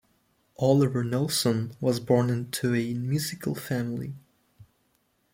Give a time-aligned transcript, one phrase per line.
[0.57, 4.15] Oliver Nelson was born into a musical family.